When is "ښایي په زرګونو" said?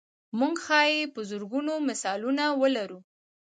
0.65-1.73